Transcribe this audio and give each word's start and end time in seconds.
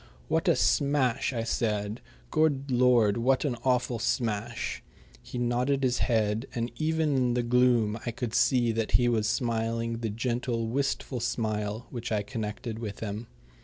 "What 0.29 0.47
a 0.47 0.55
smash!" 0.55 1.31
I 1.31 1.43
said. 1.43 2.01
"Good 2.31 2.71
Lord, 2.71 3.17
what 3.17 3.45
an 3.45 3.55
awful 3.63 3.99
smash!" 3.99 4.81
He 5.21 5.37
nodded 5.37 5.83
his 5.83 5.99
head, 5.99 6.47
and 6.55 6.71
even 6.77 7.15
in 7.15 7.33
the 7.35 7.43
gloom 7.43 7.99
I 8.03 8.09
could 8.09 8.33
see 8.33 8.71
that 8.71 8.93
he 8.93 9.07
was 9.07 9.27
smiling 9.29 9.99
the 9.99 10.09
gentle, 10.09 10.65
wistful 10.65 11.19
smile 11.19 11.85
which 11.91 12.11
I 12.11 12.23
connected 12.23 12.79
with 12.79 13.01
him. 13.01 13.27